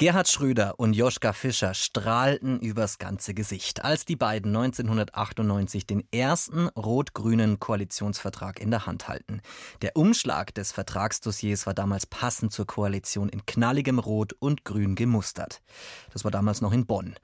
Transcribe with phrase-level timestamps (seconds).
[0.00, 6.68] Gerhard Schröder und Joschka Fischer strahlten übers ganze Gesicht, als die beiden 1998 den ersten
[6.68, 9.40] rot-grünen Koalitionsvertrag in der Hand halten.
[9.82, 15.62] Der Umschlag des Vertragsdossiers war damals passend zur Koalition in knalligem Rot und Grün gemustert.
[16.12, 17.16] Das war damals noch in Bonn.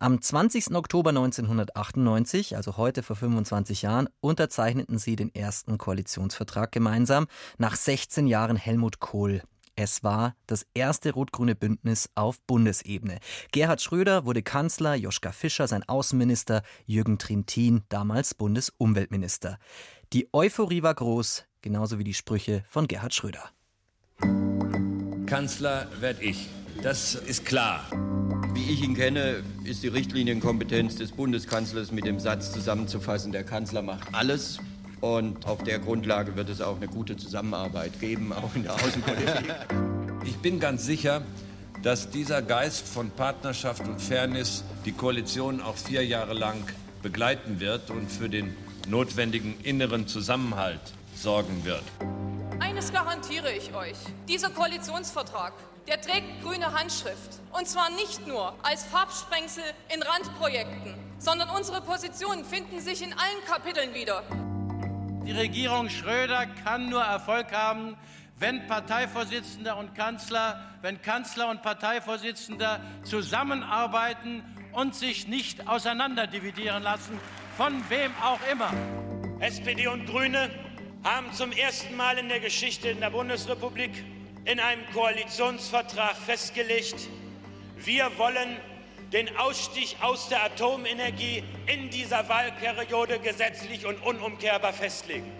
[0.00, 0.74] Am 20.
[0.74, 7.26] Oktober 1998, also heute vor 25 Jahren, unterzeichneten sie den ersten Koalitionsvertrag gemeinsam,
[7.58, 9.42] nach 16 Jahren Helmut Kohl
[9.76, 13.18] es war das erste rot-grüne Bündnis auf Bundesebene.
[13.52, 19.58] Gerhard Schröder wurde Kanzler, Joschka Fischer sein Außenminister, Jürgen Trintin damals Bundesumweltminister.
[20.12, 23.50] Die Euphorie war groß, genauso wie die Sprüche von Gerhard Schröder.
[25.26, 26.48] Kanzler werde ich.
[26.82, 27.86] Das ist klar.
[28.54, 33.80] Wie ich ihn kenne, ist die Richtlinienkompetenz des Bundeskanzlers mit dem Satz zusammenzufassen, der Kanzler
[33.80, 34.58] macht alles,
[35.02, 39.54] und auf der Grundlage wird es auch eine gute Zusammenarbeit geben, auch in der Außenpolitik.
[40.24, 41.22] Ich bin ganz sicher,
[41.82, 46.62] dass dieser Geist von Partnerschaft und Fairness die Koalition auch vier Jahre lang
[47.02, 50.80] begleiten wird und für den notwendigen inneren Zusammenhalt
[51.16, 51.82] sorgen wird.
[52.60, 53.96] Eines garantiere ich euch.
[54.28, 55.54] Dieser Koalitionsvertrag,
[55.88, 57.40] der trägt grüne Handschrift.
[57.50, 63.44] Und zwar nicht nur als Farbsprengsel in Randprojekten, sondern unsere Positionen finden sich in allen
[63.48, 64.22] Kapiteln wieder.
[65.24, 67.96] Die Regierung Schröder kann nur Erfolg haben,
[68.40, 74.42] wenn Parteivorsitzender und Kanzler, wenn Kanzler und Parteivorsitzender zusammenarbeiten
[74.72, 77.20] und sich nicht auseinanderdividieren lassen,
[77.56, 78.72] von wem auch immer.
[79.38, 80.50] SPD und Grüne
[81.04, 84.04] haben zum ersten Mal in der Geschichte in der Bundesrepublik
[84.44, 87.08] in einem Koalitionsvertrag festgelegt,
[87.76, 88.56] wir wollen
[89.12, 95.30] den Ausstieg aus der Atomenergie in dieser Wahlperiode gesetzlich und unumkehrbar festlegen.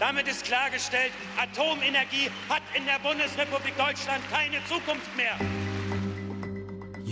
[0.00, 5.38] Damit ist klargestellt, Atomenergie hat in der Bundesrepublik Deutschland keine Zukunft mehr.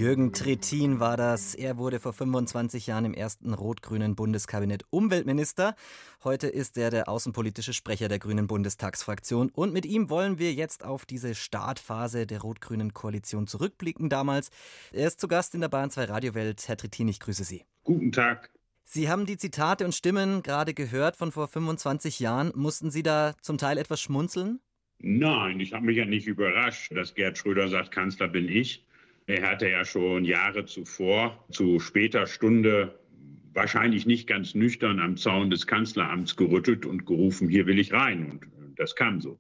[0.03, 1.55] Jürgen Trittin war das.
[1.55, 5.77] Er wurde vor 25 Jahren im ersten rot-grünen Bundeskabinett Umweltminister.
[6.25, 9.51] Heute ist er der außenpolitische Sprecher der Grünen Bundestagsfraktion.
[9.51, 14.51] Und mit ihm wollen wir jetzt auf diese Startphase der rot-grünen Koalition zurückblicken damals.
[14.91, 16.67] Er ist zu Gast in der Bahn 2 Radiowelt.
[16.67, 17.63] Herr Trittin, ich grüße Sie.
[17.85, 18.51] Guten Tag.
[18.83, 22.51] Sie haben die Zitate und Stimmen gerade gehört von vor 25 Jahren.
[22.57, 24.59] Mussten Sie da zum Teil etwas schmunzeln?
[24.99, 28.85] Nein, ich habe mich ja nicht überrascht, dass Gerd Schröder sagt, Kanzler bin ich.
[29.27, 32.99] Er hatte ja schon Jahre zuvor zu später Stunde
[33.55, 38.41] wahrscheinlich nicht ganz nüchtern am Zaun des Kanzleramts gerüttelt und gerufen, hier will ich rein.
[38.57, 39.39] Und das kam so.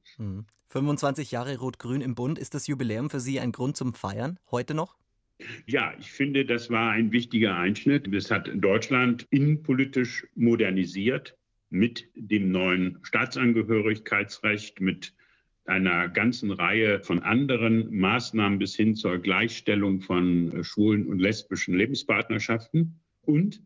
[0.69, 1.34] 25 hm.
[1.34, 4.97] Jahre Rot-Grün im Bund, ist das Jubiläum für Sie ein Grund zum Feiern, heute noch?
[5.66, 8.12] Ja, ich finde, das war ein wichtiger Einschnitt.
[8.15, 11.37] Es hat Deutschland innenpolitisch modernisiert
[11.71, 15.15] mit dem neuen Staatsangehörigkeitsrecht, mit
[15.64, 21.76] einer ganzen Reihe von anderen Maßnahmen bis hin zur Gleichstellung von äh, schwulen und lesbischen
[21.76, 23.00] Lebenspartnerschaften.
[23.22, 23.62] Und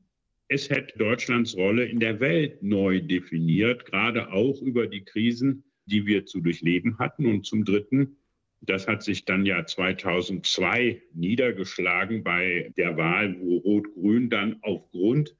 [0.49, 6.07] es hat Deutschlands Rolle in der Welt neu definiert, gerade auch über die Krisen, die
[6.07, 7.27] wir zu durchleben hatten.
[7.27, 8.17] Und zum Dritten,
[8.61, 15.35] das hat sich dann ja 2002 niedergeschlagen bei der Wahl, wo Rot-Grün dann aufgrund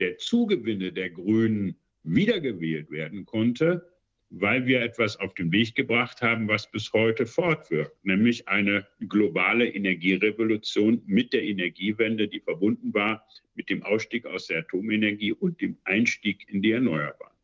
[0.00, 3.86] der Zugewinne der Grünen wiedergewählt werden konnte
[4.30, 9.68] weil wir etwas auf den Weg gebracht haben, was bis heute fortwirkt, nämlich eine globale
[9.68, 15.76] Energierevolution mit der Energiewende, die verbunden war mit dem Ausstieg aus der Atomenergie und dem
[15.84, 17.34] Einstieg in die Erneuerbaren.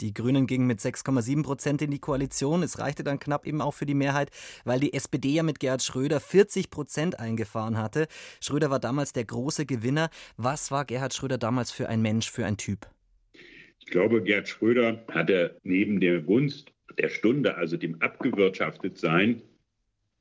[0.00, 2.62] Die Grünen gingen mit 6,7 Prozent in die Koalition.
[2.62, 4.30] Es reichte dann knapp eben auch für die Mehrheit,
[4.64, 8.06] weil die SPD ja mit Gerhard Schröder 40 Prozent eingefahren hatte.
[8.40, 10.10] Schröder war damals der große Gewinner.
[10.36, 12.88] Was war Gerhard Schröder damals für ein Mensch, für ein Typ?
[13.88, 19.40] Ich glaube, Gerd Schröder hatte neben der Gunst der Stunde, also dem Abgewirtschaftetsein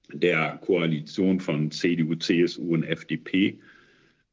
[0.08, 3.60] der Koalition von CDU, CSU und FDP,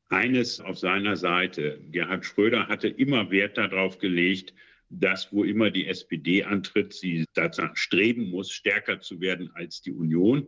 [0.08, 1.80] eines auf seiner Seite.
[1.90, 4.54] Gerhard Schröder hatte immer Wert darauf gelegt,
[4.88, 9.94] dass wo immer die SPD antritt, sie dazu streben muss, stärker zu werden als die
[9.94, 10.46] Union.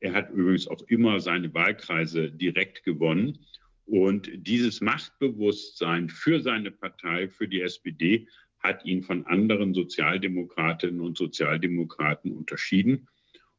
[0.00, 3.38] Er hat übrigens auch immer seine Wahlkreise direkt gewonnen.
[3.86, 8.26] Und dieses Machtbewusstsein für seine Partei, für die SPD,
[8.58, 13.08] hat ihn von anderen Sozialdemokratinnen und Sozialdemokraten unterschieden.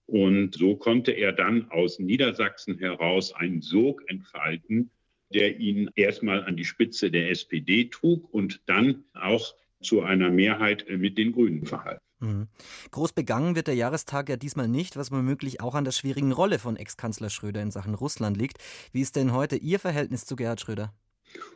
[0.07, 4.89] Und so konnte er dann aus Niedersachsen heraus einen Sog entfalten,
[5.33, 10.85] der ihn erstmal an die Spitze der SPD trug und dann auch zu einer Mehrheit
[10.89, 11.99] mit den Grünen verhalf.
[12.25, 12.47] Mhm.
[12.91, 16.59] Groß begangen wird der Jahrestag ja diesmal nicht, was womöglich auch an der schwierigen Rolle
[16.59, 18.57] von Ex-Kanzler Schröder in Sachen Russland liegt.
[18.91, 20.93] Wie ist denn heute Ihr Verhältnis zu Gerhard Schröder?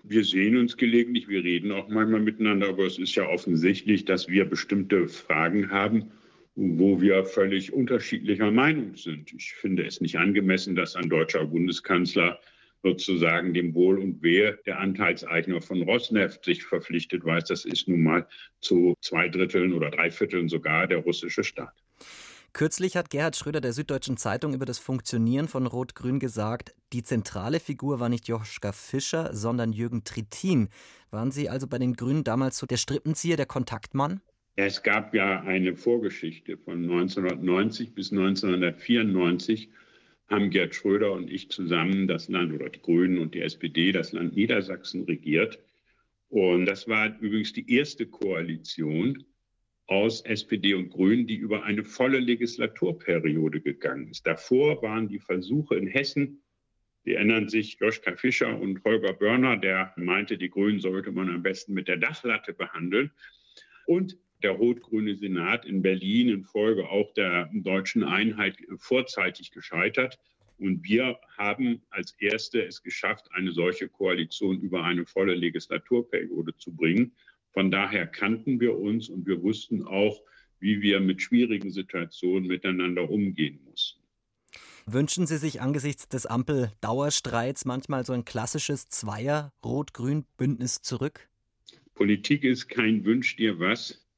[0.03, 4.27] Wir sehen uns gelegentlich, wir reden auch manchmal miteinander, aber es ist ja offensichtlich, dass
[4.27, 6.11] wir bestimmte Fragen haben,
[6.55, 9.31] wo wir völlig unterschiedlicher Meinung sind.
[9.33, 12.39] Ich finde es nicht angemessen, dass ein deutscher Bundeskanzler
[12.83, 17.45] sozusagen dem Wohl und Wehe der Anteilseigner von Rosneft sich verpflichtet weiß.
[17.45, 18.27] Das ist nun mal
[18.61, 21.73] zu zwei Dritteln oder drei Vierteln sogar der russische Staat.
[22.51, 27.59] Kürzlich hat Gerhard Schröder der Süddeutschen Zeitung über das Funktionieren von Rot-Grün gesagt, die zentrale
[27.59, 30.69] Figur war nicht Joschka Fischer, sondern Jürgen Trittin.
[31.11, 34.21] Waren Sie also bei den Grünen damals so der Strippenzieher, der Kontaktmann?
[34.55, 39.69] Es gab ja eine Vorgeschichte von 1990 bis 1994
[40.29, 44.11] haben Gerd Schröder und ich zusammen das Land oder die Grünen und die SPD das
[44.11, 45.59] Land Niedersachsen regiert.
[46.29, 49.25] Und das war übrigens die erste Koalition,
[49.89, 54.25] aus SPD und Grünen, die über eine volle Legislaturperiode gegangen ist.
[54.27, 56.43] Davor waren die Versuche in Hessen,
[57.05, 61.41] die erinnern sich Joschka Fischer und Holger Börner, der meinte, die Grünen sollte man am
[61.41, 63.09] besten mit der Dachlatte behandeln.
[63.87, 70.19] Und der rot-grüne Senat in Berlin infolge auch der deutschen Einheit vorzeitig gescheitert.
[70.57, 76.73] Und wir haben als Erste es geschafft, eine solche Koalition über eine volle Legislaturperiode zu
[76.73, 77.13] bringen.
[77.51, 80.21] Von daher kannten wir uns und wir wussten auch,
[80.59, 83.99] wie wir mit schwierigen Situationen miteinander umgehen mussten.
[84.85, 91.29] Wünschen Sie sich angesichts des Ampel-Dauerstreits manchmal so ein klassisches Zweier-Rot-Grün-Bündnis zurück?
[91.93, 94.08] Politik ist kein Wünsch dir was.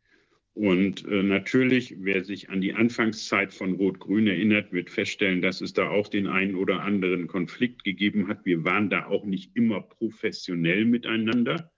[0.62, 5.74] Und äh, natürlich, wer sich an die Anfangszeit von Rot-Grün erinnert, wird feststellen, dass es
[5.74, 8.46] da auch den einen oder anderen Konflikt gegeben hat.
[8.46, 11.72] Wir waren da auch nicht immer professionell miteinander.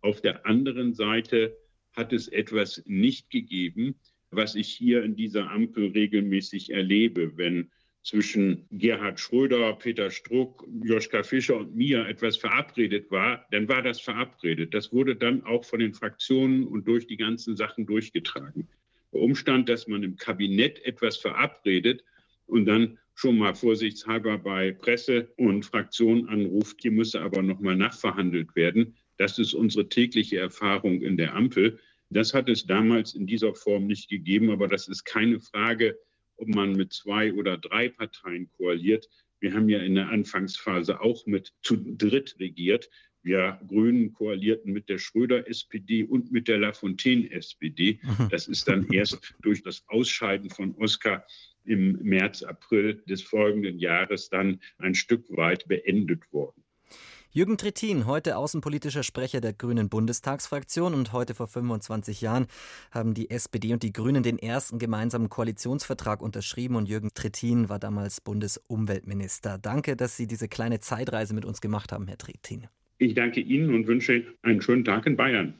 [0.00, 1.56] Auf der anderen Seite
[1.92, 3.94] hat es etwas nicht gegeben,
[4.32, 7.70] was ich hier in dieser Ampel regelmäßig erlebe, wenn
[8.06, 14.00] zwischen Gerhard Schröder, Peter Struck, Joschka Fischer und mir etwas verabredet war, dann war das
[14.00, 14.74] verabredet.
[14.74, 18.68] Das wurde dann auch von den Fraktionen und durch die ganzen Sachen durchgetragen.
[19.12, 22.04] Der Umstand, dass man im Kabinett etwas verabredet
[22.46, 27.74] und dann schon mal vorsichtshalber bei Presse und Fraktionen anruft, hier müsse aber noch mal
[27.74, 31.80] nachverhandelt werden, das ist unsere tägliche Erfahrung in der Ampel.
[32.10, 35.98] Das hat es damals in dieser Form nicht gegeben, aber das ist keine Frage,
[36.36, 39.08] ob man mit zwei oder drei Parteien koaliert.
[39.40, 42.88] Wir haben ja in der Anfangsphase auch mit zu dritt regiert.
[43.22, 47.98] Wir Grünen koalierten mit der Schröder-SPD und mit der Lafontaine-SPD.
[48.02, 48.28] Mhm.
[48.30, 51.26] Das ist dann erst durch das Ausscheiden von Oskar
[51.64, 56.62] im März, April des folgenden Jahres dann ein Stück weit beendet worden.
[57.36, 62.46] Jürgen Trittin, heute außenpolitischer Sprecher der Grünen Bundestagsfraktion und heute vor 25 Jahren
[62.90, 67.78] haben die SPD und die Grünen den ersten gemeinsamen Koalitionsvertrag unterschrieben und Jürgen Trittin war
[67.78, 69.58] damals Bundesumweltminister.
[69.58, 72.68] Danke, dass Sie diese kleine Zeitreise mit uns gemacht haben, Herr Trittin.
[72.96, 75.56] Ich danke Ihnen und wünsche einen schönen Tag in Bayern.